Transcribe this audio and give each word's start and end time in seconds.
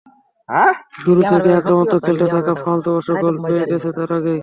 শুরু 1.01 1.21
থেকেই 1.23 1.57
আক্রমণাত্মক 1.59 2.01
খেলতে 2.05 2.25
থাকা 2.35 2.53
ফ্রান্স 2.61 2.83
অবশ্য 2.91 3.09
গোল 3.21 3.35
পেয়ে 3.43 3.69
গেছে 3.71 3.89
তার 3.97 4.09
আগেই। 4.17 4.39